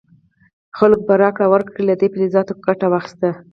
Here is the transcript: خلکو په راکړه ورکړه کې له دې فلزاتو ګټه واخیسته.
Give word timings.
خلکو 0.77 1.03
په 1.07 1.13
راکړه 1.21 1.47
ورکړه 1.49 1.73
کې 1.75 1.87
له 1.89 1.93
دې 1.99 2.07
فلزاتو 2.13 2.53
ګټه 2.65 2.85
واخیسته. 2.89 3.29